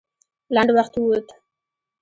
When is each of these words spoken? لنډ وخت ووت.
لنډ 0.55 0.69
وخت 0.77 0.93
ووت. 0.97 1.27